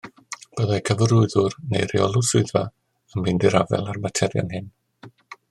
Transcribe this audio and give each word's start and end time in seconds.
Byddai 0.59 0.77
cyfarwyddwr 0.89 1.55
neu 1.73 1.85
reolwr 1.91 2.25
swyddfa 2.31 2.65
yn 3.13 3.25
mynd 3.27 3.47
i'r 3.51 3.59
afael 3.61 3.93
â'r 3.93 4.01
materion 4.09 4.53
hyn 4.57 4.73